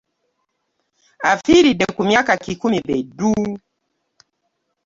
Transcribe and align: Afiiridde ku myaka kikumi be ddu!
Afiiridde 1.31 1.85
ku 1.95 2.01
myaka 2.09 2.33
kikumi 2.43 2.79
be 2.87 2.95
ddu! 3.07 3.31